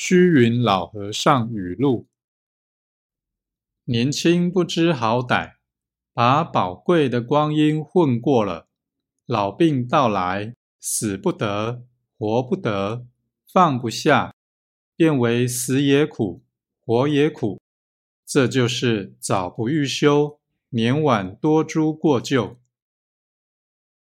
[0.00, 2.06] 虚云老和尚语录：
[3.82, 5.54] 年轻不知好歹，
[6.14, 8.68] 把宝贵的光阴混过了，
[9.26, 11.82] 老病到来，死不得，
[12.16, 13.08] 活不得，
[13.52, 14.32] 放不下，
[14.94, 16.44] 变为死也苦，
[16.78, 17.60] 活也苦。
[18.24, 20.38] 这就是早不欲修，
[20.68, 22.60] 年晚多诸过咎。